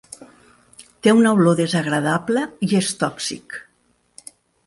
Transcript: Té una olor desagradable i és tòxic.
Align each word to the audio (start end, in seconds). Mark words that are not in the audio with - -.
Té 1.07 1.13
una 1.17 1.33
olor 1.39 1.57
desagradable 1.59 2.45
i 2.71 2.71
és 2.81 2.89
tòxic. 3.05 3.59